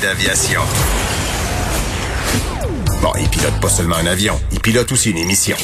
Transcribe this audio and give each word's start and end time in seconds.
d'aviation. 0.00 0.60
Bon, 3.02 3.12
il 3.18 3.28
pilote 3.28 3.60
pas 3.60 3.68
seulement 3.68 3.96
un 3.96 4.06
avion, 4.06 4.40
il 4.52 4.60
pilote 4.60 4.90
aussi 4.92 5.10
une 5.10 5.18
émission. 5.18 5.56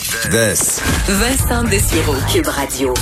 Vincent 1.09 1.63
Dessureau, 1.65 2.17
Cube 2.33 2.49
Radio. 2.49 2.95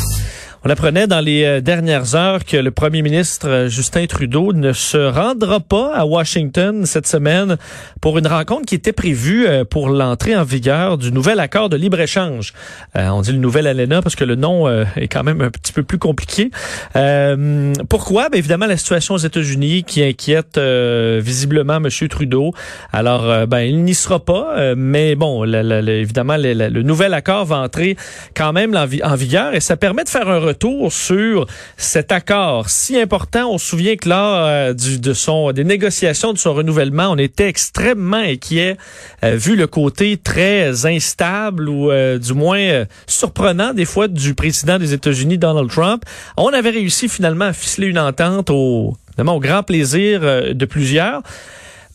On 0.66 0.68
apprenait 0.68 1.06
dans 1.06 1.20
les 1.20 1.44
euh, 1.44 1.60
dernières 1.60 2.16
heures 2.16 2.44
que 2.44 2.56
le 2.56 2.72
premier 2.72 3.00
ministre 3.00 3.48
euh, 3.48 3.68
Justin 3.68 4.04
Trudeau 4.06 4.52
ne 4.52 4.72
se 4.72 4.96
rendra 4.96 5.60
pas 5.60 5.94
à 5.94 6.04
Washington 6.04 6.84
cette 6.86 7.06
semaine 7.06 7.56
pour 8.00 8.18
une 8.18 8.26
rencontre 8.26 8.66
qui 8.66 8.74
était 8.74 8.92
prévue 8.92 9.46
euh, 9.46 9.64
pour 9.64 9.90
l'entrée 9.90 10.34
en 10.34 10.42
vigueur 10.42 10.98
du 10.98 11.12
nouvel 11.12 11.38
accord 11.38 11.68
de 11.68 11.76
libre-échange. 11.76 12.52
on 12.96 13.20
dit 13.20 13.30
le 13.30 13.38
nouvel 13.38 13.68
ALENA 13.68 14.02
parce 14.02 14.16
que 14.16 14.24
le 14.24 14.34
nom 14.34 14.68
est 14.96 15.06
quand 15.06 15.22
même 15.22 15.40
un 15.40 15.50
petit 15.50 15.72
peu 15.72 15.84
plus 15.84 15.98
compliqué. 15.98 16.50
pourquoi? 17.88 18.28
Ben, 18.28 18.38
évidemment, 18.38 18.66
la 18.66 18.76
situation 18.76 19.14
aux 19.14 19.18
États-Unis 19.18 19.84
qui 19.84 20.02
inquiète 20.02 20.58
visiblement 20.58 21.76
M. 21.76 21.88
Trudeau. 22.08 22.52
Alors, 22.92 23.46
ben, 23.46 23.60
il 23.60 23.84
n'y 23.84 23.94
sera 23.94 24.24
pas, 24.24 24.74
mais 24.74 25.14
bon, 25.14 25.44
évidemment, 25.44 26.36
le 26.36 26.82
nouvel 26.82 27.14
accord 27.14 27.44
va 27.44 27.58
entrer 27.58 27.96
quand 28.34 28.52
même 28.52 28.76
en, 28.76 29.14
vigueur 29.14 29.54
et 29.54 29.60
ça 29.60 29.76
permet 29.76 30.02
de 30.02 30.08
faire 30.08 30.28
un 30.28 30.38
retour 30.38 30.55
sur 30.90 31.46
cet 31.76 32.12
accord 32.12 32.68
si 32.68 32.98
important. 32.98 33.50
On 33.52 33.58
se 33.58 33.66
souvient 33.66 33.96
que 33.96 34.08
lors 34.08 34.46
euh, 34.46 35.52
des 35.52 35.64
négociations 35.64 36.32
de 36.32 36.38
son 36.38 36.54
renouvellement, 36.54 37.10
on 37.10 37.18
était 37.18 37.48
extrêmement 37.48 38.16
inquiet 38.16 38.76
euh, 39.24 39.36
vu 39.36 39.56
le 39.56 39.66
côté 39.66 40.16
très 40.16 40.86
instable 40.86 41.68
ou 41.68 41.90
euh, 41.90 42.18
du 42.18 42.32
moins 42.32 42.84
surprenant 43.06 43.74
des 43.74 43.84
fois 43.84 44.08
du 44.08 44.34
président 44.34 44.78
des 44.78 44.92
États-Unis, 44.92 45.38
Donald 45.38 45.70
Trump. 45.70 46.04
On 46.36 46.48
avait 46.48 46.70
réussi 46.70 47.08
finalement 47.08 47.46
à 47.46 47.52
ficeler 47.52 47.88
une 47.88 47.98
entente 47.98 48.50
au 48.50 48.96
grand 49.18 49.62
plaisir 49.62 50.20
de 50.20 50.64
plusieurs. 50.64 51.22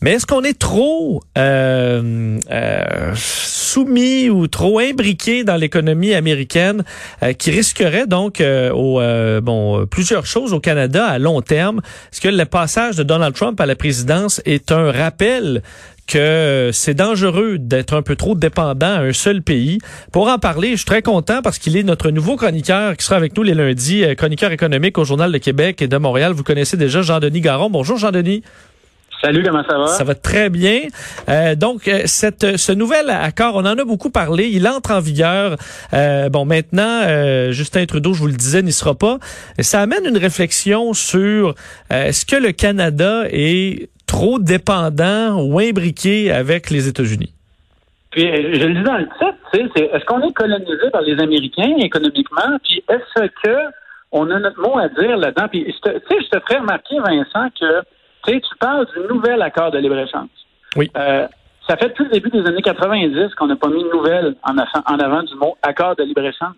Mais 0.02 0.14
est-ce 0.14 0.26
qu'on 0.26 0.42
est 0.42 0.58
trop 0.58 1.22
euh, 1.38 2.38
euh, 2.50 3.12
soumis 3.14 4.30
ou 4.30 4.48
trop 4.48 4.80
imbriqué 4.80 5.44
dans 5.44 5.54
l'économie 5.54 6.12
américaine 6.12 6.82
euh, 7.22 7.32
qui 7.34 7.52
risquerait 7.52 8.08
donc 8.08 8.42
au, 8.42 9.00
bon 9.42 9.86
plusieurs 9.86 10.26
choses 10.26 10.52
au 10.52 10.58
Canada 10.58 11.06
à 11.06 11.20
long 11.20 11.40
terme? 11.40 11.80
Est-ce 12.12 12.20
que 12.20 12.28
le 12.28 12.44
passage 12.44 12.96
de 12.96 13.04
Donald 13.04 13.32
Trump 13.34 13.60
à 13.60 13.66
la 13.66 13.76
présidence 13.76 14.42
est 14.44 14.72
un 14.72 14.90
rappel 14.90 15.62
que 16.08 16.70
c'est 16.72 16.94
dangereux 16.94 17.58
d'être 17.58 17.94
un 17.94 18.02
peu 18.02 18.16
trop 18.16 18.34
dépendant 18.34 18.94
à 18.94 19.02
un 19.02 19.12
seul 19.12 19.40
pays? 19.40 19.78
Pour 20.10 20.26
en 20.26 20.40
parler, 20.40 20.72
je 20.72 20.76
suis 20.78 20.84
très 20.84 21.02
content 21.02 21.42
parce 21.42 21.60
qu'il 21.60 21.76
est 21.76 21.84
notre 21.84 22.10
nouveau 22.10 22.34
chroniqueur 22.34 22.96
qui 22.96 23.04
sera 23.04 23.14
avec 23.14 23.36
nous 23.36 23.44
les 23.44 23.54
lundis, 23.54 24.04
chroniqueur 24.16 24.50
économique 24.50 24.98
au 24.98 25.04
Journal 25.04 25.30
de 25.30 25.38
Québec 25.38 25.80
et 25.80 25.86
de 25.86 25.96
Montréal. 25.96 26.32
Vous 26.32 26.42
connaissez 26.42 26.76
déjà 26.76 27.02
Jean-Denis 27.02 27.40
Garon. 27.40 27.70
Bonjour 27.70 27.98
Jean-Denis. 27.98 28.42
Salut, 29.22 29.44
comment 29.44 29.62
ça 29.62 29.78
va? 29.78 29.86
Ça 29.86 30.02
va 30.02 30.16
très 30.16 30.50
bien. 30.50 30.80
Euh, 31.28 31.54
donc, 31.54 31.86
euh, 31.86 32.02
cette, 32.06 32.56
ce 32.56 32.72
nouvel 32.72 33.08
accord, 33.08 33.54
on 33.54 33.60
en 33.60 33.78
a 33.78 33.84
beaucoup 33.84 34.10
parlé. 34.10 34.48
Il 34.48 34.66
entre 34.66 34.90
en 34.90 35.00
vigueur. 35.00 35.56
Euh, 35.94 36.28
bon, 36.28 36.44
maintenant, 36.44 37.02
Justin 37.50 37.86
Trudeau, 37.86 38.14
je 38.14 38.20
vous 38.20 38.26
le 38.26 38.32
disais, 38.32 38.62
n'y 38.62 38.72
sera 38.72 38.96
pas. 38.96 39.18
Ça 39.60 39.80
amène 39.80 40.06
une 40.06 40.18
réflexion 40.18 40.92
sur 40.92 41.54
est-ce 41.88 42.26
que 42.26 42.34
le 42.34 42.50
Canada 42.50 43.22
est 43.30 43.90
trop 44.06 44.40
dépendant 44.40 45.40
ou 45.40 45.60
imbriqué 45.60 46.32
avec 46.32 46.70
les 46.70 46.88
États-Unis? 46.88 47.32
Puis, 48.10 48.24
je 48.24 48.66
le 48.66 48.74
dis 48.74 48.82
dans 48.82 48.98
le 48.98 49.04
titre, 49.04 49.70
c'est 49.74 49.82
est-ce 49.84 50.04
qu'on 50.04 50.20
est 50.28 50.32
colonisé 50.32 50.90
par 50.92 51.02
les 51.02 51.18
Américains 51.22 51.76
économiquement? 51.78 52.58
Puis, 52.64 52.82
est-ce 52.88 53.26
que 53.44 53.56
on 54.10 54.28
a 54.30 54.38
notre 54.40 54.60
mot 54.60 54.76
à 54.78 54.88
dire 54.88 55.16
là-dedans? 55.16 55.46
Puis, 55.48 55.64
tu 55.64 55.72
sais, 55.72 56.00
je 56.10 56.28
te 56.28 56.40
ferais 56.40 56.58
remarquer, 56.58 56.98
Vincent, 56.98 57.48
que 57.58 57.82
tu 58.24 58.32
sais, 58.32 58.40
tu 58.40 58.56
parles 58.58 58.86
du 58.94 59.12
nouvel 59.12 59.42
accord 59.42 59.70
de 59.70 59.78
libre-échange. 59.78 60.28
Oui. 60.76 60.90
Euh, 60.96 61.26
ça 61.68 61.76
fait 61.76 61.88
depuis 61.88 62.04
le 62.04 62.10
début 62.10 62.30
des 62.30 62.46
années 62.46 62.62
90 62.62 63.34
qu'on 63.36 63.46
n'a 63.46 63.56
pas 63.56 63.68
mis 63.68 63.82
de 63.84 63.90
nouvelle 63.90 64.34
en, 64.42 64.56
en 64.56 64.98
avant 64.98 65.22
du 65.22 65.34
mot 65.36 65.56
accord 65.62 65.96
de 65.96 66.02
libre-échange. 66.02 66.56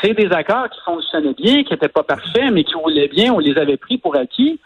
C'est 0.00 0.14
des 0.14 0.32
accords 0.32 0.68
qui 0.70 0.80
fonctionnaient 0.84 1.34
bien, 1.34 1.62
qui 1.62 1.72
n'étaient 1.72 1.88
pas 1.88 2.02
parfaits, 2.02 2.50
mais 2.52 2.64
qui 2.64 2.74
roulaient 2.74 3.08
bien. 3.08 3.32
On 3.32 3.38
les 3.38 3.56
avait 3.58 3.76
pris 3.76 3.98
pour 3.98 4.16
acquis. 4.16 4.58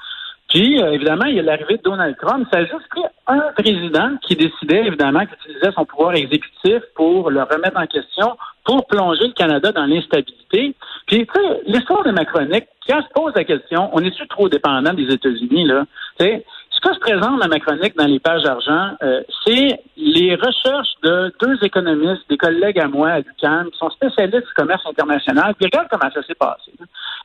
Puis, 0.49 0.81
euh, 0.81 0.93
évidemment, 0.93 1.25
il 1.27 1.37
y 1.37 1.41
a 1.41 1.43
l'arrivée 1.43 1.77
de 1.77 1.83
Donald 1.83 2.17
Trump. 2.19 2.47
Ça 2.53 2.61
a 2.61 2.65
juste 2.65 2.89
pris 2.91 3.03
un 3.27 3.41
président 3.57 4.17
qui 4.23 4.37
décidait, 4.37 4.87
évidemment, 4.87 5.21
qu'il 5.27 5.35
utilisait 5.41 5.73
son 5.73 5.85
pouvoir 5.85 6.15
exécutif 6.15 6.83
pour 6.95 7.31
le 7.31 7.43
remettre 7.43 7.79
en 7.79 7.87
question, 7.87 8.37
pour 8.65 8.87
plonger 8.87 9.27
le 9.27 9.33
Canada 9.33 9.73
dans 9.73 9.87
l'instabilité. 9.87 10.75
Puis, 11.07 11.27
tu 11.27 11.33
sais, 11.35 11.61
l'histoire 11.67 12.05
de 12.05 12.13
ma 12.13 12.25
chronique, 12.25 12.67
quand 12.89 13.01
je 13.01 13.13
pose 13.21 13.33
la 13.35 13.45
question, 13.45 13.91
on 13.93 14.01
est-tu 14.01 14.27
trop 14.29 14.49
dépendant 14.49 14.95
des 14.95 15.13
États-Unis, 15.13 15.67
là? 15.67 15.85
Tu 16.19 16.27
sais, 16.27 16.45
ce 16.71 16.81
que 16.81 16.95
je 16.95 17.01
présente 17.01 17.41
dans 17.41 17.49
ma 17.49 17.57
dans 17.97 18.07
les 18.07 18.19
pages 18.21 18.43
d'argent, 18.43 18.91
euh, 19.03 19.23
c'est 19.45 19.81
les 19.97 20.35
recherches 20.35 20.95
de 21.03 21.33
deux 21.41 21.65
économistes, 21.65 22.23
des 22.29 22.37
collègues 22.37 22.79
à 22.79 22.87
moi 22.87 23.09
à 23.11 23.19
l'UQAM, 23.21 23.71
qui 23.71 23.79
sont 23.79 23.91
spécialistes 23.91 24.47
du 24.47 24.55
commerce 24.55 24.85
international. 24.87 25.55
Puis 25.55 25.67
regarde 25.67 25.89
comment 25.91 26.11
ça 26.13 26.23
s'est 26.23 26.35
passé. 26.35 26.73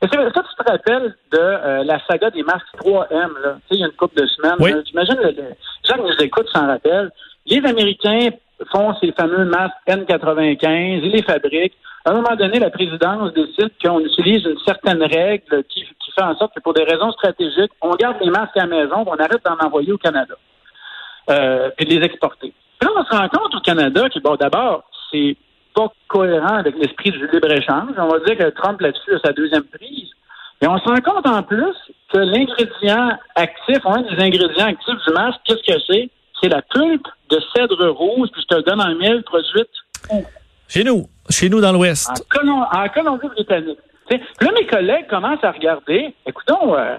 Est-ce 0.02 0.10
que 0.10 0.40
tu 0.40 0.64
te 0.64 0.70
rappelles 0.70 1.14
de 1.30 1.38
euh, 1.38 1.84
la 1.84 2.04
saga 2.06 2.30
des 2.30 2.42
masques 2.42 2.66
3M, 2.82 3.40
là? 3.40 3.54
Tu 3.54 3.68
sais, 3.68 3.74
il 3.74 3.80
y 3.80 3.84
a 3.84 3.86
une 3.86 3.92
couple 3.92 4.20
de 4.20 4.26
semaines. 4.26 4.56
Oui. 4.58 4.72
J'imagine, 4.84 5.16
les 5.22 5.34
gens 5.84 5.94
qui 5.94 6.02
nous 6.02 6.24
écoutent 6.24 6.48
s'en 6.48 6.66
rappellent. 6.66 7.12
Les 7.46 7.64
Américains 7.64 8.30
font 8.72 8.94
ces 9.00 9.12
fameux 9.12 9.44
masques 9.44 9.74
N95, 9.86 11.00
ils 11.04 11.10
les 11.10 11.22
fabriquent. 11.22 11.76
À 12.04 12.10
un 12.10 12.14
moment 12.14 12.34
donné, 12.34 12.58
la 12.58 12.70
présidence 12.70 13.32
décide 13.32 13.70
qu'on 13.80 14.00
utilise 14.00 14.44
une 14.44 14.58
certaine 14.66 15.02
règle 15.02 15.62
qui, 15.64 15.84
fait 15.84 16.22
en 16.22 16.36
sorte 16.36 16.54
que 16.54 16.60
pour 16.60 16.74
des 16.74 16.82
raisons 16.82 17.10
stratégiques, 17.12 17.72
on 17.80 17.94
garde 17.94 18.16
les 18.20 18.30
masques 18.30 18.56
à 18.56 18.66
la 18.66 18.66
maison, 18.66 19.04
on 19.06 19.14
arrête 19.14 19.42
d'en 19.44 19.56
envoyer 19.64 19.92
au 19.92 19.98
Canada, 19.98 20.34
euh, 21.30 21.70
puis 21.76 21.86
de 21.86 21.94
les 21.94 22.04
exporter. 22.04 22.52
Puis 22.78 22.88
là, 22.88 22.90
on 22.96 23.04
se 23.04 23.16
rend 23.16 23.28
compte 23.28 23.54
au 23.54 23.60
Canada 23.60 24.08
que, 24.10 24.18
bon, 24.18 24.34
d'abord, 24.34 24.84
c'est 25.10 25.36
pas 25.74 25.92
cohérent 26.08 26.56
avec 26.56 26.76
l'esprit 26.76 27.10
du 27.10 27.26
libre-échange. 27.32 27.94
On 27.96 28.08
va 28.08 28.18
dire 28.20 28.36
que 28.36 28.50
Trump 28.50 28.80
là-dessus 28.80 29.14
a 29.14 29.18
sa 29.24 29.32
deuxième 29.32 29.64
prise. 29.64 30.10
Et 30.60 30.66
on 30.66 30.78
se 30.78 30.84
rend 30.84 31.00
compte 31.00 31.26
en 31.26 31.42
plus 31.42 31.74
que 32.12 32.18
l'ingrédient 32.18 33.18
actif, 33.34 33.78
un 33.84 34.02
des 34.02 34.22
ingrédients 34.22 34.66
actifs 34.66 34.98
du 35.06 35.12
masque, 35.12 35.40
qu'est-ce 35.44 35.72
que 35.72 35.80
c'est? 35.88 36.10
C'est 36.40 36.48
la 36.48 36.62
pulpe 36.62 37.06
de 37.30 37.40
cèdre 37.54 37.88
rouge, 37.88 38.28
puis 38.32 38.42
je 38.42 38.46
te 38.46 38.54
le 38.54 38.62
donne 38.62 38.80
en 38.80 38.94
mille, 38.94 39.22
produite 39.24 40.26
Chez 40.68 40.84
nous, 40.84 41.08
chez 41.30 41.48
nous 41.48 41.60
dans 41.60 41.72
l'Ouest. 41.72 42.10
En, 42.10 42.88
Colombie-Britannique. 42.88 43.78
Là, 44.40 44.50
mes 44.58 44.66
collègues 44.66 45.08
commencent 45.08 45.42
à 45.42 45.52
regarder, 45.52 46.14
écoutons, 46.26 46.76
euh, 46.76 46.96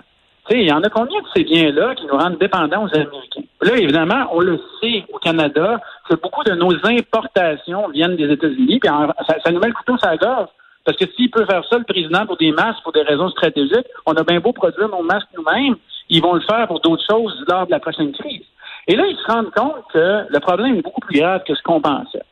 il 0.51 0.67
y 0.67 0.71
en 0.71 0.83
a 0.83 0.89
combien 0.89 1.19
de 1.21 1.27
ces 1.33 1.43
biens-là 1.43 1.95
qui 1.95 2.05
nous 2.05 2.17
rendent 2.17 2.37
dépendants 2.37 2.83
aux 2.83 2.95
Américains? 2.95 3.43
Là, 3.61 3.77
évidemment, 3.77 4.27
on 4.31 4.41
le 4.41 4.59
sait 4.81 5.05
au 5.11 5.17
Canada, 5.17 5.79
que 6.09 6.15
beaucoup 6.15 6.43
de 6.43 6.51
nos 6.51 6.73
importations 6.85 7.87
viennent 7.89 8.17
des 8.17 8.29
États-Unis, 8.31 8.79
puis 8.79 8.89
ça, 8.89 9.51
nous 9.51 9.59
met 9.59 9.67
le 9.67 9.73
couteau 9.73 9.97
sur 9.97 10.07
la 10.07 10.17
gorge. 10.17 10.49
Parce 10.85 10.97
que 10.97 11.05
s'il 11.15 11.31
peut 11.31 11.45
faire 11.45 11.63
ça, 11.69 11.77
le 11.77 11.85
président, 11.85 12.25
pour 12.25 12.35
des 12.35 12.51
masques, 12.51 12.83
pour 12.83 12.91
des 12.91 13.03
raisons 13.03 13.29
stratégiques, 13.29 13.87
on 14.05 14.13
a 14.13 14.23
bien 14.23 14.41
beau 14.41 14.51
produire 14.51 14.89
nos 14.89 15.01
masques 15.01 15.29
nous-mêmes, 15.37 15.75
ils 16.09 16.21
vont 16.21 16.33
le 16.33 16.41
faire 16.41 16.67
pour 16.67 16.81
d'autres 16.81 17.05
choses 17.09 17.41
lors 17.47 17.65
de 17.65 17.71
la 17.71 17.79
prochaine 17.79 18.11
crise. 18.11 18.43
Et 18.87 18.97
là, 18.97 19.05
ils 19.07 19.15
se 19.15 19.31
rendent 19.31 19.51
compte 19.51 19.85
que 19.93 20.25
le 20.27 20.39
problème 20.41 20.75
est 20.75 20.81
beaucoup 20.81 20.99
plus 20.99 21.19
grave 21.19 21.43
que 21.47 21.55
ce 21.55 21.63
qu'on 21.63 21.79
pensait. 21.79 22.22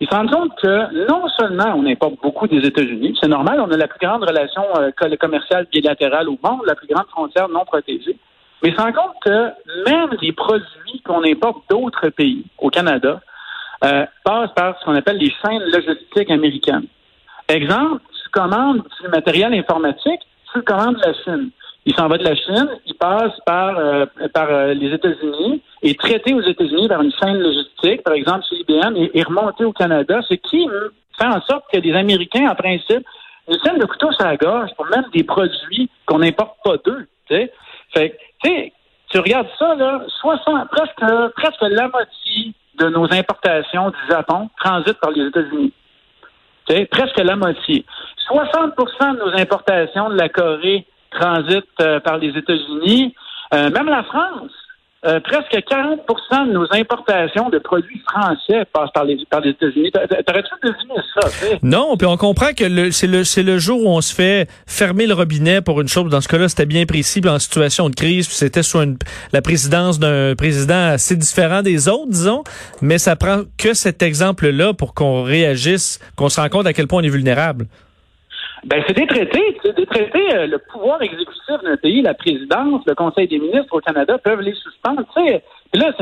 Ils 0.00 0.08
se 0.08 0.14
rendent 0.14 0.30
compte 0.30 0.52
que 0.62 1.08
non 1.08 1.28
seulement 1.36 1.74
on 1.76 1.84
importe 1.86 2.20
beaucoup 2.22 2.46
des 2.46 2.64
États-Unis, 2.64 3.18
c'est 3.20 3.28
normal, 3.28 3.60
on 3.60 3.70
a 3.70 3.76
la 3.76 3.88
plus 3.88 3.98
grande 3.98 4.22
relation 4.22 4.62
euh, 4.78 4.90
commerciale 5.16 5.66
bilatérale 5.72 6.28
au 6.28 6.38
monde, 6.42 6.60
la 6.66 6.76
plus 6.76 6.86
grande 6.86 7.06
frontière 7.08 7.48
non 7.48 7.64
protégée, 7.64 8.16
mais 8.62 8.68
ils 8.68 8.76
se 8.76 8.80
rendent 8.80 8.94
compte 8.94 9.16
que 9.24 9.50
même 9.90 10.10
les 10.22 10.32
produits 10.32 11.02
qu'on 11.04 11.24
importe 11.24 11.64
d'autres 11.68 12.10
pays, 12.10 12.44
au 12.58 12.70
Canada, 12.70 13.20
euh, 13.84 14.06
passent 14.24 14.52
par 14.54 14.78
ce 14.78 14.84
qu'on 14.84 14.94
appelle 14.94 15.18
les 15.18 15.32
chaînes 15.42 15.62
logistiques 15.72 16.30
américaines. 16.30 16.86
Exemple, 17.48 18.00
tu 18.22 18.28
commandes 18.30 18.82
du 19.00 19.08
matériel 19.08 19.52
informatique, 19.54 20.20
tu 20.52 20.62
commandes 20.62 20.96
de 20.96 21.06
la 21.06 21.14
Chine. 21.14 21.50
Il 21.88 21.94
s'en 21.94 22.06
va 22.06 22.18
de 22.18 22.24
la 22.24 22.34
Chine, 22.34 22.68
il 22.84 22.94
passe 22.96 23.32
par, 23.46 23.78
euh, 23.78 24.04
par 24.34 24.50
euh, 24.50 24.74
les 24.74 24.92
États-Unis, 24.92 25.62
est 25.82 25.98
traité 25.98 26.34
aux 26.34 26.42
États-Unis 26.42 26.86
par 26.86 27.00
une 27.00 27.12
chaîne 27.12 27.38
logistique, 27.38 28.02
par 28.02 28.12
exemple 28.12 28.44
chez 28.46 28.56
IBM, 28.56 28.94
et 28.94 29.18
est 29.18 29.22
remonté 29.22 29.64
au 29.64 29.72
Canada, 29.72 30.20
ce 30.28 30.34
qui 30.34 30.68
fait 31.18 31.26
en 31.26 31.40
sorte 31.40 31.64
que 31.72 31.78
les 31.78 31.94
Américains, 31.94 32.46
en 32.50 32.54
principe, 32.54 33.06
une 33.48 33.56
chaîne 33.64 33.78
de 33.78 33.86
couteau 33.86 34.12
sur 34.12 34.22
la 34.22 34.36
gorge 34.36 34.68
pour 34.76 34.84
même 34.84 35.06
des 35.14 35.24
produits 35.24 35.88
qu'on 36.04 36.18
n'importe 36.18 36.58
pas 36.62 36.76
d'eux. 36.84 37.08
Fait 37.26 37.54
tu 39.10 39.18
regardes 39.18 39.48
ça, 39.58 39.74
là, 39.74 40.02
60, 40.20 40.68
presque, 40.68 41.32
presque 41.36 41.62
la 41.62 41.88
moitié 41.88 42.52
de 42.78 42.88
nos 42.90 43.10
importations 43.10 43.88
du 43.88 44.10
Japon 44.10 44.50
transitent 44.62 45.00
par 45.00 45.12
les 45.12 45.26
États-Unis. 45.28 45.72
Presque 46.90 47.18
la 47.18 47.34
moitié. 47.34 47.86
60% 48.30 49.14
de 49.14 49.18
nos 49.20 49.40
importations 49.40 50.10
de 50.10 50.16
la 50.16 50.28
Corée 50.28 50.84
transitent 51.18 51.64
euh, 51.80 52.00
par 52.00 52.18
les 52.18 52.36
États-Unis. 52.36 53.14
Euh, 53.54 53.70
même 53.70 53.86
la 53.86 54.02
France 54.04 54.50
euh, 55.06 55.20
presque 55.20 55.56
40 55.68 56.00
de 56.48 56.52
nos 56.52 56.66
importations 56.72 57.50
de 57.50 57.58
produits 57.58 58.02
français 58.10 58.64
passent 58.72 58.90
par 58.92 59.04
les, 59.04 59.16
par 59.30 59.40
les 59.40 59.50
États-Unis. 59.50 59.92
T'aurais-tu 59.92 60.50
deviné 60.60 60.94
ça? 61.14 61.28
Non, 61.62 61.96
puis 61.96 62.08
on 62.08 62.16
comprend 62.16 62.52
que 62.52 62.90
c'est 62.90 63.06
le, 63.06 63.22
c'est 63.22 63.44
le 63.44 63.58
jour 63.58 63.80
où 63.80 63.88
on 63.88 64.00
se 64.00 64.12
fait 64.12 64.48
fermer 64.66 65.06
le 65.06 65.14
robinet 65.14 65.60
pour 65.62 65.80
une 65.80 65.86
chose. 65.86 66.10
Dans 66.10 66.20
ce 66.20 66.26
cas-là, 66.26 66.48
c'était 66.48 66.66
bien 66.66 66.84
précis, 66.84 67.22
en 67.28 67.38
situation 67.38 67.88
de 67.88 67.94
crise, 67.94 68.26
puis 68.26 68.36
c'était 68.36 68.64
sous 68.64 68.80
la 69.32 69.40
présidence 69.40 70.00
d'un 70.00 70.34
président 70.34 70.88
assez 70.88 71.14
différent 71.14 71.62
des 71.62 71.88
autres, 71.88 72.10
disons. 72.10 72.42
Mais 72.82 72.98
ça 72.98 73.14
prend 73.14 73.42
que 73.56 73.74
cet 73.74 74.02
exemple-là 74.02 74.74
pour 74.74 74.94
qu'on 74.94 75.22
réagisse, 75.22 76.00
qu'on 76.16 76.28
se 76.28 76.40
rende 76.40 76.50
compte 76.50 76.66
à 76.66 76.72
quel 76.72 76.88
point 76.88 77.02
on 77.02 77.04
est 77.04 77.08
vulnérable. 77.08 77.66
Ben, 78.64 78.82
c'est 78.86 78.96
des 78.96 79.06
traités. 79.06 79.58
Des 79.64 79.86
traités, 79.86 80.34
euh, 80.34 80.46
le 80.46 80.58
pouvoir 80.58 81.00
exécutif 81.02 81.62
d'un 81.62 81.76
pays, 81.76 82.02
la 82.02 82.14
présidence, 82.14 82.82
le 82.86 82.94
Conseil 82.94 83.28
des 83.28 83.38
ministres 83.38 83.72
au 83.74 83.80
Canada 83.80 84.18
peuvent 84.18 84.40
les 84.40 84.54
suspendre. 84.54 85.02
sais. 85.14 85.42
là, 85.74 85.92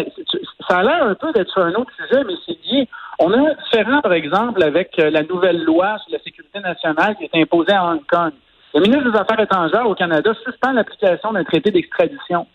ça 0.68 0.78
a 0.78 0.82
l'air 0.82 1.04
un 1.04 1.14
peu 1.14 1.32
d'être 1.32 1.50
sur 1.50 1.62
un 1.62 1.74
autre 1.74 1.90
sujet, 1.96 2.24
mais 2.24 2.34
c'est 2.46 2.58
lié. 2.66 2.88
On 3.18 3.32
a 3.32 3.36
un 3.36 3.54
différent, 3.64 4.00
par 4.00 4.12
exemple, 4.12 4.62
avec 4.62 4.98
euh, 4.98 5.10
la 5.10 5.22
nouvelle 5.22 5.62
loi 5.64 5.98
sur 5.98 6.12
la 6.12 6.22
sécurité 6.22 6.60
nationale 6.60 7.16
qui 7.16 7.24
est 7.24 7.42
imposée 7.42 7.72
à 7.72 7.84
Hong 7.84 8.04
Kong. 8.10 8.32
Le 8.74 8.82
ministre 8.82 9.10
des 9.10 9.18
Affaires 9.18 9.40
étrangères 9.40 9.88
au 9.88 9.94
Canada 9.94 10.32
suspend 10.44 10.72
l'application 10.72 11.32
d'un 11.32 11.44
traité 11.44 11.70
d'extradition. 11.70 12.46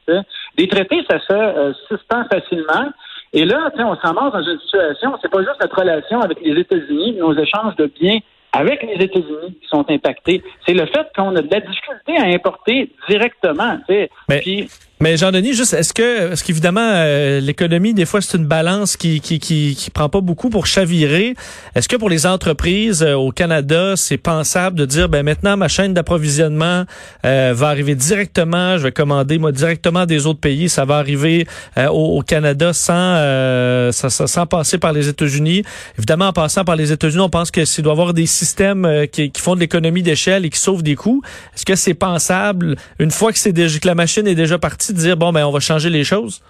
Des 0.55 0.67
traités, 0.67 1.03
ça 1.09 1.19
se 1.19 1.33
euh, 1.33 1.73
suspend 1.87 2.25
facilement. 2.31 2.91
Et 3.33 3.45
là, 3.45 3.71
on 3.79 3.95
s'en 3.95 4.13
dans 4.13 4.43
une 4.43 4.59
situation, 4.59 5.17
c'est 5.21 5.31
pas 5.31 5.39
juste 5.39 5.59
notre 5.61 5.79
relation 5.79 6.19
avec 6.21 6.41
les 6.41 6.59
États-Unis, 6.59 7.15
nos 7.17 7.33
échanges 7.33 7.75
de 7.77 7.85
biens 7.85 8.19
avec 8.53 8.83
les 8.83 9.05
États-Unis 9.05 9.57
qui 9.61 9.67
sont 9.67 9.85
impactés. 9.89 10.43
C'est 10.65 10.73
le 10.73 10.85
fait 10.85 11.07
qu'on 11.15 11.35
a 11.35 11.41
de 11.41 11.49
la 11.49 11.61
difficulté 11.61 12.17
à 12.17 12.25
importer 12.25 12.91
directement. 13.09 13.77
Tu 13.87 14.07
sais. 14.29 14.67
Mais 15.01 15.17
Jean-Denis, 15.17 15.55
juste, 15.55 15.73
est-ce 15.73 15.95
que, 15.95 16.31
est-ce 16.31 16.43
qu'évidemment, 16.43 16.79
euh, 16.83 17.39
l'économie, 17.39 17.95
des 17.95 18.05
fois, 18.05 18.21
c'est 18.21 18.37
une 18.37 18.45
balance 18.45 18.97
qui, 18.97 19.19
qui, 19.19 19.39
qui, 19.39 19.75
qui, 19.75 19.89
prend 19.89 20.09
pas 20.09 20.21
beaucoup 20.21 20.51
pour 20.51 20.67
chavirer. 20.67 21.33
Est-ce 21.73 21.89
que 21.89 21.95
pour 21.95 22.07
les 22.07 22.27
entreprises 22.27 23.01
euh, 23.01 23.15
au 23.15 23.31
Canada, 23.31 23.95
c'est 23.95 24.19
pensable 24.19 24.77
de 24.77 24.85
dire, 24.85 25.09
ben 25.09 25.23
maintenant, 25.23 25.57
ma 25.57 25.69
chaîne 25.69 25.95
d'approvisionnement 25.95 26.85
euh, 27.25 27.51
va 27.55 27.69
arriver 27.69 27.95
directement, 27.95 28.77
je 28.77 28.83
vais 28.83 28.91
commander, 28.91 29.39
moi, 29.39 29.51
directement 29.51 30.05
des 30.05 30.27
autres 30.27 30.39
pays, 30.39 30.69
ça 30.69 30.85
va 30.85 30.97
arriver 30.97 31.47
au, 31.77 32.19
au, 32.19 32.21
Canada 32.21 32.71
sans, 32.71 33.91
sans, 33.91 34.27
sans, 34.27 34.45
passer 34.45 34.77
par 34.77 34.93
les 34.93 35.07
États-Unis. 35.07 35.63
Évidemment, 35.97 36.27
en 36.27 36.33
passant 36.33 36.63
par 36.63 36.75
les 36.75 36.91
États-Unis, 36.91 37.23
on 37.23 37.29
pense 37.29 37.49
que 37.49 37.65
s'il 37.65 37.83
doit 37.83 37.93
y 37.93 37.95
avoir 37.95 38.13
des 38.13 38.27
systèmes 38.27 38.87
qui, 39.11 39.31
qui 39.31 39.41
font 39.41 39.55
de 39.55 39.61
l'économie 39.61 40.03
d'échelle 40.03 40.45
et 40.45 40.51
qui 40.51 40.59
sauvent 40.59 40.83
des 40.83 40.95
coûts. 40.95 41.23
Est-ce 41.55 41.65
que 41.65 41.73
c'est 41.73 41.95
pensable, 41.95 42.75
une 42.99 43.09
fois 43.09 43.31
que 43.31 43.39
c'est 43.39 43.51
que 43.51 43.87
la 43.87 43.95
machine 43.95 44.27
est 44.27 44.35
déjà 44.35 44.59
partie, 44.59 44.90
de 44.93 44.97
dire, 44.97 45.17
bon, 45.17 45.31
ben, 45.31 45.45
on 45.45 45.51
va 45.51 45.59
changer 45.59 45.89
les 45.89 46.03
choses? 46.03 46.41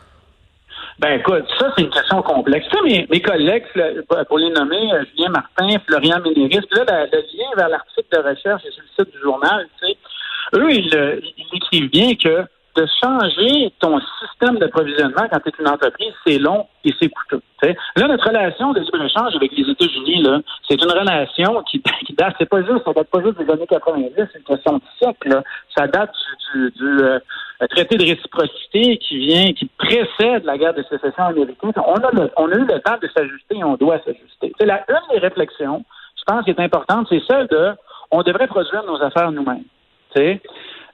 Ben 0.99 1.19
écoute, 1.19 1.45
ça 1.57 1.71
c'est 1.75 1.83
une 1.83 1.89
question 1.89 2.21
complexe. 2.21 2.67
Mes, 2.83 3.07
mes 3.09 3.21
collègues, 3.21 3.63
pour 4.27 4.37
les 4.37 4.51
nommer, 4.51 4.93
euh, 4.93 5.03
Julien 5.09 5.29
Martin, 5.29 5.79
Florian 5.87 6.19
Ménéris, 6.19 6.61
puis 6.69 6.79
là, 6.85 7.07
le, 7.11 7.17
lien 7.17 7.49
vers 7.57 7.69
l'article 7.69 8.07
de 8.11 8.17
recherche 8.19 8.61
sur 8.61 8.83
le 8.83 9.03
site 9.05 9.15
du 9.15 9.19
journal, 9.19 9.67
tu 9.81 9.87
sais, 9.87 9.97
eux, 10.55 10.71
ils, 10.71 11.33
écrivent 11.53 11.89
bien 11.89 12.13
que 12.15 12.45
de 12.75 12.85
changer 13.03 13.73
ton 13.79 13.99
système 14.19 14.57
d'approvisionnement 14.59 15.27
quand 15.29 15.39
tu 15.39 15.49
es 15.49 15.53
une 15.59 15.67
entreprise, 15.67 16.13
c'est 16.25 16.37
long 16.37 16.67
et 16.85 16.93
c'est 17.01 17.09
coûteux. 17.09 17.41
Là, 17.95 18.07
notre 18.07 18.27
relation 18.27 18.71
de 18.71 18.79
libre-échange 18.79 19.35
avec 19.35 19.51
les 19.51 19.69
États-Unis, 19.69 20.23
là, 20.23 20.39
c'est 20.67 20.81
une 20.81 20.91
relation 20.91 21.63
qui, 21.63 21.81
qui 22.05 22.13
date, 22.13 22.35
c'est 22.39 22.49
pas 22.49 22.61
juste, 22.61 22.83
ça 22.85 22.93
date 22.93 23.09
pas 23.09 23.21
juste 23.21 23.39
des 23.39 23.51
années 23.51 23.67
90, 23.67 24.11
c'est 24.15 24.39
une 24.39 24.45
question 24.45 24.73
de 24.77 24.83
siècle. 24.99 25.41
Ça 25.75 25.87
date 25.87 26.11
du, 26.53 26.71
du, 26.71 27.03
euh, 27.03 27.19
traité 27.67 27.97
de 27.97 28.03
réciprocité 28.03 28.97
qui 28.97 29.17
vient, 29.17 29.53
qui 29.53 29.65
précède 29.77 30.43
la 30.45 30.57
guerre 30.57 30.73
de 30.73 30.83
sécession 30.83 31.23
américaine. 31.23 31.71
On 31.75 31.95
a, 31.95 32.27
on 32.37 32.49
eu 32.49 32.65
le 32.65 32.79
temps 32.79 32.97
de 33.01 33.07
s'ajuster 33.15 33.57
et 33.57 33.63
on 33.63 33.75
doit 33.75 33.99
s'ajuster. 33.99 34.51
C'est 34.59 34.65
la 34.65 34.83
une 34.89 35.13
des 35.13 35.19
réflexions, 35.19 35.83
je 36.17 36.23
pense, 36.25 36.43
qui 36.43 36.51
est 36.51 36.59
importante, 36.59 37.07
c'est 37.09 37.21
celle 37.27 37.47
de 37.47 37.71
on 38.11 38.23
devrait 38.23 38.47
produire 38.47 38.83
nos 38.85 39.01
affaires 39.01 39.31
nous-mêmes. 39.31 39.63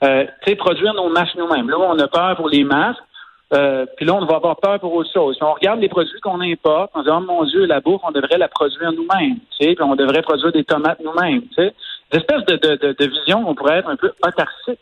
Euh, 0.03 0.25
produire 0.59 0.93
nos 0.93 1.09
masques 1.09 1.35
nous-mêmes. 1.35 1.69
Là, 1.69 1.77
on 1.79 1.97
a 1.99 2.07
peur 2.07 2.35
pour 2.35 2.49
les 2.49 2.63
masques. 2.63 3.01
Euh, 3.53 3.85
puis 3.95 4.05
là, 4.05 4.13
on 4.13 4.25
va 4.25 4.35
avoir 4.35 4.57
peur 4.57 4.79
pour 4.79 4.93
autre 4.93 5.09
chose. 5.11 5.37
Si 5.37 5.43
on 5.43 5.53
regarde 5.53 5.79
les 5.79 5.87
produits 5.87 6.19
qu'on 6.19 6.41
importe, 6.41 6.91
on 6.93 6.99
se 6.99 7.05
dit, 7.05 7.11
oh 7.11 7.19
mon 7.21 7.43
Dieu, 7.45 7.65
la 7.65 7.79
bouffe, 7.79 8.01
on 8.03 8.11
devrait 8.11 8.37
la 8.37 8.49
produire 8.49 8.91
nous-mêmes. 8.91 9.37
Puis 9.57 9.75
on 9.79 9.95
devrait 9.95 10.21
produire 10.21 10.51
des 10.51 10.65
tomates 10.65 10.99
nous-mêmes. 10.99 11.43
Des 11.57 11.71
espèces 12.11 12.43
de, 12.45 12.57
de, 12.57 12.93
de, 12.93 13.05
vision 13.05 13.43
qu'on 13.43 13.55
pourrait 13.55 13.79
être 13.79 13.89
un 13.89 13.95
peu 13.95 14.11
autarcique. 14.21 14.79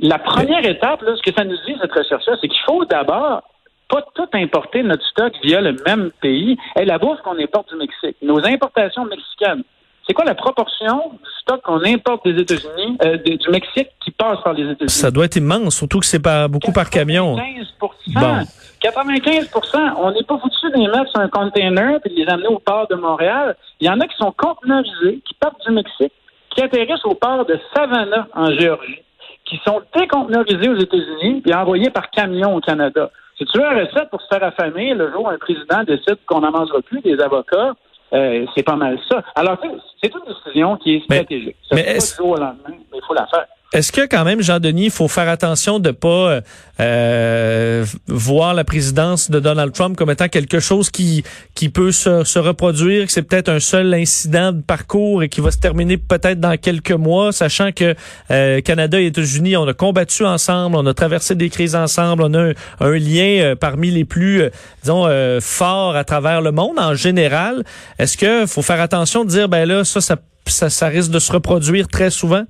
La 0.00 0.18
première 0.18 0.64
étape, 0.64 1.02
là, 1.02 1.12
ce 1.16 1.22
que 1.22 1.36
ça 1.36 1.44
nous 1.44 1.56
dit, 1.66 1.76
cette 1.80 1.92
recherche-là, 1.92 2.36
c'est 2.40 2.48
qu'il 2.48 2.60
faut 2.66 2.84
d'abord 2.86 3.42
pas 3.88 4.02
tout 4.14 4.28
importer 4.32 4.82
notre 4.82 5.04
stock 5.08 5.32
via 5.42 5.60
le 5.60 5.76
même 5.86 6.10
pays. 6.20 6.56
Et 6.78 6.84
la 6.84 6.98
bouffe 6.98 7.20
qu'on 7.22 7.38
importe 7.38 7.70
du 7.70 7.76
Mexique, 7.76 8.16
nos 8.22 8.44
importations 8.46 9.04
mexicaines, 9.04 9.62
c'est 10.06 10.14
quoi 10.14 10.24
la 10.24 10.34
proportion 10.34 11.12
du 11.12 11.30
stock 11.42 11.60
qu'on 11.62 11.84
importe 11.84 12.26
des 12.26 12.40
États-Unis, 12.40 12.98
euh, 13.04 13.16
du 13.18 13.50
Mexique 13.50 13.88
qui 14.02 14.10
passe 14.10 14.38
par 14.42 14.54
les 14.54 14.64
États-Unis? 14.64 14.88
Ça 14.88 15.10
doit 15.10 15.26
être 15.26 15.36
immense, 15.36 15.76
surtout 15.76 16.00
que 16.00 16.06
c'est 16.06 16.22
pas 16.22 16.48
beaucoup 16.48 16.72
par 16.72 16.88
camion. 16.88 17.36
95 17.36 18.48
95 18.80 19.50
On 19.98 20.10
n'est 20.10 20.22
pas 20.22 20.38
foutu 20.38 20.70
de 20.70 20.78
les 20.78 20.88
mettre 20.88 21.10
sur 21.10 21.20
un 21.20 21.28
container 21.28 22.00
et 22.04 22.08
de 22.08 22.14
les 22.14 22.26
amener 22.26 22.48
au 22.48 22.58
port 22.58 22.88
de 22.88 22.94
Montréal. 22.94 23.54
Il 23.80 23.86
y 23.86 23.90
en 23.90 24.00
a 24.00 24.06
qui 24.06 24.16
sont 24.16 24.32
conteneurisés, 24.36 25.20
qui 25.24 25.34
partent 25.34 25.60
du 25.66 25.72
Mexique, 25.72 26.12
qui 26.50 26.62
atterrissent 26.62 27.04
au 27.04 27.14
port 27.14 27.44
de 27.44 27.58
Savannah, 27.74 28.26
en 28.34 28.50
Géorgie, 28.52 29.02
qui 29.50 29.60
sont 29.66 29.82
déconteneurisés 29.96 30.68
aux 30.68 30.78
États-Unis 30.78 31.42
et 31.44 31.54
envoyés 31.54 31.90
par 31.90 32.08
camion 32.10 32.54
au 32.54 32.60
Canada. 32.60 33.10
Si 33.36 33.44
tu 33.46 33.58
veux 33.58 33.64
une 33.64 33.84
recette 33.84 34.08
pour 34.10 34.22
se 34.22 34.28
faire 34.28 34.44
affamer 34.44 34.94
le 34.94 35.10
jour 35.10 35.24
où 35.24 35.28
un 35.28 35.38
président 35.38 35.82
décide 35.82 36.18
qu'on 36.26 36.40
n'en 36.40 36.52
mangera 36.52 36.80
plus 36.82 37.00
des 37.00 37.18
avocats, 37.20 37.74
euh, 38.12 38.46
c'est 38.54 38.62
pas 38.62 38.76
mal 38.76 38.98
ça. 39.08 39.22
Alors, 39.34 39.58
c'est 40.00 40.12
une 40.14 40.20
décision 40.26 40.76
qui 40.76 40.96
est 40.96 41.04
stratégique. 41.04 41.56
Mais, 41.72 41.84
mais 41.84 41.94
pas 41.94 41.98
du 41.98 42.16
jour 42.16 42.28
au 42.28 42.36
lendemain, 42.36 42.54
mais 42.68 42.98
il 42.98 43.02
faut 43.06 43.14
la 43.14 43.26
faire. 43.26 43.46
Est-ce 43.72 43.92
que 43.92 44.00
quand 44.08 44.24
même, 44.24 44.42
Jean-Denis, 44.42 44.86
il 44.86 44.90
faut 44.90 45.06
faire 45.06 45.28
attention 45.28 45.78
de 45.78 45.92
pas 45.92 46.40
euh, 46.80 47.84
voir 48.08 48.52
la 48.52 48.64
présidence 48.64 49.30
de 49.30 49.38
Donald 49.38 49.72
Trump 49.72 49.96
comme 49.96 50.10
étant 50.10 50.26
quelque 50.26 50.58
chose 50.58 50.90
qui 50.90 51.22
qui 51.54 51.68
peut 51.68 51.92
se, 51.92 52.24
se 52.24 52.40
reproduire, 52.40 53.06
que 53.06 53.12
c'est 53.12 53.22
peut-être 53.22 53.48
un 53.48 53.60
seul 53.60 53.94
incident 53.94 54.50
de 54.50 54.60
parcours 54.60 55.22
et 55.22 55.28
qui 55.28 55.40
va 55.40 55.52
se 55.52 55.58
terminer 55.58 55.98
peut-être 55.98 56.40
dans 56.40 56.56
quelques 56.56 56.90
mois, 56.90 57.30
sachant 57.30 57.70
que 57.70 57.94
euh, 58.32 58.60
Canada 58.60 59.00
et 59.00 59.06
États-Unis, 59.06 59.56
on 59.56 59.68
a 59.68 59.72
combattu 59.72 60.24
ensemble, 60.24 60.74
on 60.74 60.86
a 60.86 60.94
traversé 60.94 61.36
des 61.36 61.48
crises 61.48 61.76
ensemble, 61.76 62.24
on 62.24 62.34
a 62.34 62.52
un, 62.80 62.98
lien 62.98 63.38
euh, 63.40 63.54
parmi 63.54 63.92
les 63.92 64.04
plus, 64.04 64.42
disons, 64.82 65.06
forts 65.40 65.94
à 65.94 66.02
travers 66.02 66.40
le 66.40 66.50
monde 66.50 66.78
en 66.78 66.96
général. 66.96 67.62
Est-ce 68.00 68.16
que 68.16 68.46
faut 68.46 68.62
faire 68.62 68.80
attention 68.80 69.24
de 69.24 69.30
dire, 69.30 69.48
ben 69.48 69.64
là, 69.64 69.84
ça, 69.84 70.00
ça, 70.00 70.70
ça 70.70 70.88
risque 70.88 71.12
de 71.12 71.20
se 71.20 71.30
reproduire 71.30 71.86
très 71.86 72.10
souvent? 72.10 72.46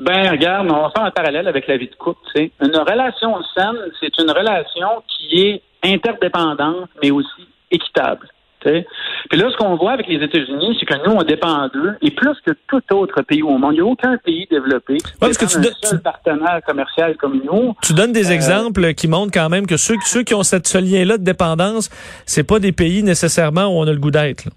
Ben, 0.00 0.30
regarde, 0.30 0.68
on 0.70 0.82
va 0.82 0.90
faire 0.90 1.04
un 1.04 1.10
parallèle 1.10 1.46
avec 1.46 1.66
la 1.68 1.76
vie 1.76 1.88
de 1.88 1.94
couple. 1.94 2.18
Une 2.36 2.76
relation 2.76 3.36
saine, 3.54 3.78
c'est 4.00 4.18
une 4.18 4.30
relation 4.30 5.02
qui 5.06 5.40
est 5.40 5.62
interdépendante, 5.84 6.88
mais 7.02 7.10
aussi 7.10 7.46
équitable. 7.70 8.28
sais. 8.62 8.86
Puis 9.30 9.38
là, 9.38 9.48
ce 9.50 9.56
qu'on 9.56 9.76
voit 9.76 9.92
avec 9.92 10.08
les 10.08 10.22
États-Unis, 10.22 10.76
c'est 10.80 10.86
que 10.86 11.06
nous, 11.06 11.14
on 11.14 11.22
dépend 11.22 11.68
d'eux, 11.68 11.96
et 12.02 12.10
plus 12.10 12.34
que 12.44 12.52
tout 12.66 12.82
autre 12.92 13.22
pays 13.22 13.42
au 13.42 13.56
monde. 13.56 13.74
Il 13.74 13.76
n'y 13.76 13.80
a 13.80 13.84
aucun 13.84 14.16
pays 14.18 14.46
développé 14.50 14.98
parce 15.20 15.38
que 15.38 15.44
tu 15.44 15.58
un 15.58 15.62
seul 15.82 16.02
partenaire 16.02 16.60
commercial 16.66 17.16
comme 17.16 17.40
nous. 17.44 17.74
Tu 17.82 17.94
donnes 17.94 18.12
des 18.12 18.30
euh, 18.30 18.34
exemples 18.34 18.94
qui 18.94 19.06
montrent 19.06 19.32
quand 19.32 19.48
même 19.48 19.66
que 19.66 19.76
ceux, 19.76 19.96
ceux 20.04 20.24
qui 20.24 20.34
ont 20.34 20.42
cette, 20.42 20.66
ce 20.66 20.78
lien-là 20.78 21.18
de 21.18 21.24
dépendance, 21.24 21.88
c'est 22.26 22.44
pas 22.44 22.58
des 22.58 22.72
pays 22.72 23.02
nécessairement 23.02 23.66
où 23.66 23.80
on 23.80 23.86
a 23.86 23.92
le 23.92 23.98
goût 23.98 24.10
d'être. 24.10 24.48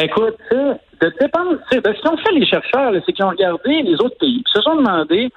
Écoute, 0.00 0.36
de 0.50 1.12
dépendre. 1.20 1.58
Ben, 1.72 1.94
ce 1.94 2.02
qu'ont 2.02 2.16
fait 2.18 2.32
les 2.32 2.46
chercheurs, 2.46 2.92
c'est 3.04 3.12
qu'ils 3.12 3.24
ont 3.24 3.30
regardé 3.30 3.82
les 3.82 3.94
autres 3.94 4.16
pays, 4.18 4.42
puis 4.42 4.52
se 4.52 4.62
sont 4.62 4.76
demandé 4.76 5.30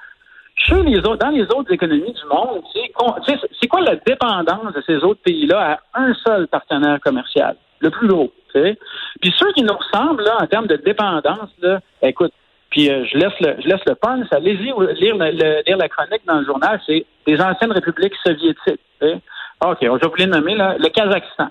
chez 0.54 0.82
les 0.82 0.98
autres, 0.98 1.16
dans 1.16 1.30
les 1.30 1.44
autres 1.44 1.72
économies 1.72 2.12
du 2.12 2.26
monde, 2.30 2.62
c'est 2.74 3.68
quoi 3.68 3.80
la 3.80 3.96
dépendance 3.96 4.72
de 4.74 4.82
ces 4.86 4.96
autres 4.96 5.20
pays-là 5.22 5.78
à 5.94 6.00
un 6.00 6.14
seul 6.14 6.46
partenaire 6.46 7.00
commercial, 7.00 7.56
le 7.80 7.90
plus 7.90 8.06
gros. 8.06 8.30
Puis 8.52 9.34
ceux 9.38 9.52
qui 9.54 9.62
nous 9.62 9.74
ressemblent 9.74 10.22
là, 10.22 10.36
en 10.40 10.46
termes 10.46 10.66
de 10.66 10.76
dépendance, 10.76 11.50
là, 11.60 11.80
écoute, 12.02 12.32
puis 12.70 12.90
euh, 12.90 13.04
je 13.06 13.18
laisse 13.18 13.38
le 13.40 13.62
je 13.62 13.68
laisse 13.68 13.80
le 13.86 13.96
allez-y 14.36 14.62
lire, 14.64 15.16
lire 15.16 15.76
la 15.76 15.88
chronique 15.88 16.22
dans 16.26 16.38
le 16.38 16.44
journal, 16.44 16.80
c'est 16.86 17.04
des 17.26 17.40
anciennes 17.40 17.72
républiques 17.72 18.14
soviétiques. 18.24 18.80
OK, 19.02 19.78
je 19.80 19.86
vais 19.86 20.08
vous 20.08 20.14
les 20.16 20.26
nommer 20.26 20.54
là, 20.54 20.76
le 20.78 20.88
Kazakhstan. 20.88 21.48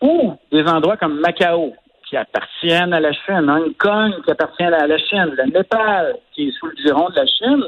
Ou 0.00 0.36
des 0.52 0.64
endroits 0.64 0.96
comme 0.96 1.18
Macao, 1.18 1.74
qui 2.08 2.16
appartiennent 2.16 2.92
à 2.92 3.00
la 3.00 3.12
Chine, 3.12 3.50
Hong 3.50 3.76
Kong 3.76 4.14
qui 4.24 4.30
appartient 4.30 4.62
à 4.62 4.86
la 4.86 4.98
Chine, 4.98 5.34
le 5.36 5.44
Népal 5.44 6.16
qui 6.32 6.48
est 6.48 6.52
sous 6.52 6.66
le 6.66 6.76
giron 6.76 7.08
de 7.10 7.16
la 7.16 7.26
Chine. 7.26 7.64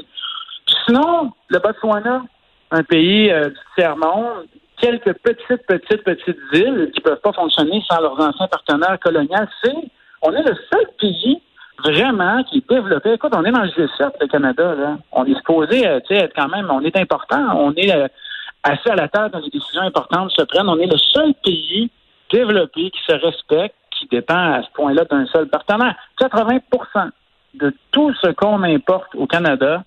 sinon, 0.85 1.31
le 1.49 1.59
Botswana, 1.59 2.23
un 2.71 2.83
pays 2.83 3.31
euh, 3.31 3.49
du 3.49 3.57
tiers-monde, 3.75 4.47
quelques 4.77 5.13
petites, 5.19 5.65
petites, 5.67 6.03
petites 6.03 6.39
îles 6.53 6.91
qui 6.93 6.99
ne 6.99 7.03
peuvent 7.03 7.21
pas 7.21 7.33
fonctionner 7.33 7.83
sans 7.89 8.01
leurs 8.01 8.19
anciens 8.19 8.47
partenaires 8.47 8.97
coloniaux. 8.99 9.45
C'est, 9.63 9.75
on 10.21 10.33
est 10.33 10.43
le 10.43 10.55
seul 10.71 10.87
pays 10.99 11.41
vraiment 11.83 12.43
qui 12.43 12.59
est 12.59 12.69
développé. 12.69 13.13
Écoute, 13.13 13.33
on 13.35 13.43
est 13.43 13.51
dans 13.51 13.63
le 13.63 13.69
G7, 13.69 14.11
le 14.19 14.27
Canada. 14.27 14.75
Là. 14.75 14.97
On 15.11 15.25
est 15.25 15.35
supposé 15.35 15.87
euh, 15.87 15.99
être 16.09 16.33
quand 16.35 16.49
même, 16.49 16.69
on 16.71 16.81
est 16.81 16.97
important. 16.97 17.57
On 17.57 17.73
est 17.75 17.93
euh, 17.93 18.07
assez 18.63 18.89
à 18.89 18.95
la 18.95 19.07
tête 19.07 19.31
dans 19.31 19.39
les 19.39 19.49
décisions 19.49 19.81
importantes 19.81 20.31
se 20.31 20.43
prennent. 20.43 20.69
On 20.69 20.79
est 20.79 20.91
le 20.91 20.97
seul 20.97 21.33
pays 21.43 21.89
développé 22.31 22.89
qui 22.91 22.99
se 23.05 23.13
respecte, 23.13 23.75
qui 24.01 24.07
dépend 24.07 24.53
à 24.53 24.61
ce 24.63 24.71
point-là 24.73 25.05
d'un 25.05 25.25
seul 25.27 25.47
partenaire. 25.47 25.95
80% 26.19 27.09
de 27.55 27.73
tout 27.91 28.13
ce 28.21 28.27
qu'on 28.31 28.63
importe 28.63 29.13
au 29.15 29.27
Canada 29.27 29.83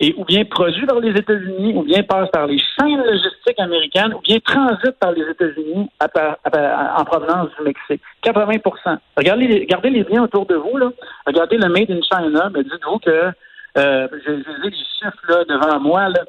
est 0.00 0.14
ou 0.16 0.24
bien 0.24 0.44
produit 0.44 0.86
par 0.86 1.00
les 1.00 1.18
États-Unis, 1.18 1.72
ou 1.74 1.82
bien 1.82 2.02
passe 2.02 2.28
par 2.30 2.46
les 2.46 2.58
chaînes 2.58 3.02
logistiques 3.02 3.58
américaines, 3.58 4.12
ou 4.14 4.20
bien 4.20 4.38
transite 4.40 4.98
par 5.00 5.12
les 5.12 5.22
États-Unis 5.22 5.88
en 6.00 7.04
provenance 7.04 7.48
du 7.58 7.64
Mexique. 7.64 8.02
80 8.22 8.98
Regardez 9.16 9.46
les, 9.46 9.60
regardez 9.60 9.90
les 9.90 10.04
biens 10.04 10.24
autour 10.24 10.46
de 10.46 10.54
vous, 10.54 10.76
là. 10.76 10.90
Regardez 11.26 11.56
le 11.56 11.68
Made 11.68 11.90
in 11.90 12.00
China, 12.02 12.50
mais 12.52 12.62
dites-vous 12.62 12.98
que 12.98 13.32
euh, 13.78 14.08
je, 14.26 14.32
je, 14.32 15.32
là, 15.32 15.44
devant 15.48 15.80
moi. 15.80 16.08
Là. 16.08 16.20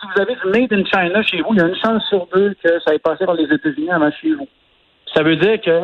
Si 0.00 0.06
vous 0.14 0.20
avez 0.20 0.34
du 0.34 0.46
Made 0.46 0.72
in 0.72 0.84
China 0.84 1.22
chez 1.22 1.42
vous, 1.42 1.52
il 1.52 1.58
y 1.58 1.62
a 1.62 1.68
une 1.68 1.76
chance 1.76 2.02
sur 2.08 2.26
deux 2.34 2.54
que 2.62 2.80
ça 2.80 2.94
ait 2.94 2.98
passé 2.98 3.26
par 3.26 3.34
les 3.34 3.44
États-Unis 3.44 3.90
avant 3.90 4.10
chez 4.10 4.32
vous. 4.32 4.48
Ça 5.14 5.22
veut 5.22 5.36
dire 5.36 5.60
que 5.60 5.82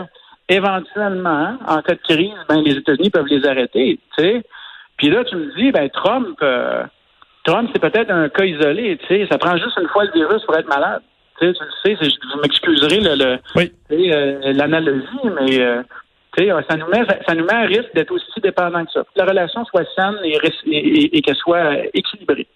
éventuellement, 0.48 1.56
en 1.66 1.82
cas 1.82 1.94
de 1.94 2.00
crise, 2.14 2.32
ben, 2.48 2.60
les 2.62 2.76
États-Unis 2.76 3.10
peuvent 3.10 3.26
les 3.26 3.46
arrêter. 3.46 3.98
Tu 4.16 4.24
sais. 4.24 4.42
Puis 4.96 5.10
là, 5.10 5.24
tu 5.24 5.36
me 5.36 5.54
dis, 5.56 5.70
ben 5.70 5.88
Trump, 5.90 6.36
euh, 6.42 6.84
Trump, 7.44 7.70
c'est 7.72 7.80
peut-être 7.80 8.10
un 8.10 8.28
cas 8.28 8.44
isolé. 8.44 8.98
Tu 8.98 9.06
sais. 9.06 9.28
Ça 9.30 9.38
prend 9.38 9.56
juste 9.56 9.78
une 9.80 9.88
fois 9.88 10.04
le 10.04 10.12
virus 10.12 10.42
pour 10.44 10.56
être 10.56 10.68
malade. 10.68 11.02
Tu, 11.38 11.46
sais, 11.46 11.52
tu 11.52 11.64
le 11.92 11.96
sais, 11.96 12.10
je 12.10 12.40
m'excuserai 12.42 13.00
le, 13.00 13.38
euh, 13.92 14.52
l'analogie, 14.54 15.06
mais 15.40 15.60
euh, 15.60 15.82
ça 16.36 16.76
nous 16.76 16.86
met 16.86 17.06
ça 17.26 17.34
nous 17.34 17.44
met 17.44 17.54
à 17.54 17.66
risque 17.66 17.94
d'être 17.94 18.12
aussi 18.12 18.40
dépendant 18.42 18.84
que 18.84 18.92
ça. 18.92 19.00
Que 19.00 19.18
la 19.18 19.24
relation 19.24 19.64
soit 19.64 19.84
saine 19.94 20.16
et, 20.24 20.38
et, 20.66 21.18
et 21.18 21.22
qu'elle 21.22 21.36
soit 21.36 21.78
équilibrée. 21.94 22.46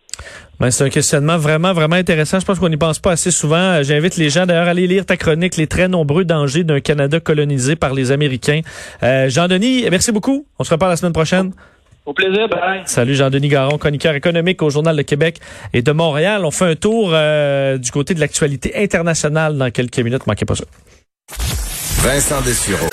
Ben, 0.61 0.71
c'est 0.71 0.85
un 0.85 0.91
questionnement 0.91 1.38
vraiment, 1.38 1.73
vraiment 1.73 1.97
intéressant. 1.97 2.38
Je 2.38 2.45
pense 2.45 2.59
qu'on 2.59 2.69
n'y 2.69 2.76
pense 2.76 2.99
pas 2.99 3.12
assez 3.12 3.31
souvent. 3.31 3.83
J'invite 3.83 4.17
les 4.17 4.31
gens 4.31 4.47
d'ailleurs 4.47 4.69
à 4.69 4.71
aller 4.71 4.87
lire 4.87 5.07
ta 5.07 5.17
chronique, 5.17 5.57
Les 5.57 5.67
très 5.67 5.88
nombreux 5.88 6.25
dangers 6.25 6.64
d'un 6.64 6.81
Canada 6.81 7.19
colonisé 7.19 7.75
par 7.75 7.95
les 7.95 8.12
Américains. 8.12 8.61
Euh, 9.02 9.29
Jean-Denis, 9.29 9.87
merci 9.91 10.12
beaucoup. 10.12 10.47
On 10.59 10.64
se 10.64 10.73
reparle 10.73 10.93
la 10.93 10.97
semaine 10.97 11.12
prochaine. 11.12 11.52
Au 12.05 12.12
plaisir, 12.12 12.49
bye. 12.49 12.83
Salut 12.85 13.14
Jean-Denis 13.14 13.49
Garon, 13.49 13.79
chroniqueur 13.79 14.14
économique 14.14 14.61
au 14.62 14.71
Journal 14.71 14.97
de 14.97 15.02
Québec 15.02 15.38
et 15.73 15.83
de 15.83 15.93
Montréal. 15.93 16.45
On 16.45 16.50
fait 16.50 16.64
un 16.64 16.75
tour 16.75 17.11
euh, 17.12 17.79
du 17.79 17.91
côté 17.93 18.14
de 18.14 18.21
l'actualité 18.21 18.73
internationale 18.76 19.57
dans 19.57 19.71
quelques 19.71 19.99
minutes. 19.99 20.26
Manquez 20.26 20.45
pas 20.45 20.57
ça. 20.57 20.64
Vincent 22.02 22.41
Dessureau. 22.43 22.88